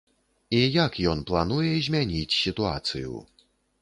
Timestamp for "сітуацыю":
2.39-3.13